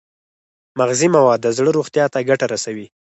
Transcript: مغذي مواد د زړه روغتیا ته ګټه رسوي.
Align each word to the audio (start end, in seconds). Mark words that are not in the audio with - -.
مغذي 0.77 1.07
مواد 1.15 1.39
د 1.43 1.47
زړه 1.57 1.69
روغتیا 1.77 2.05
ته 2.13 2.19
ګټه 2.29 2.45
رسوي. 2.53 2.87